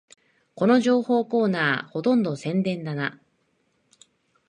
[0.55, 3.21] この情報コーナー、ほとんど宣伝だな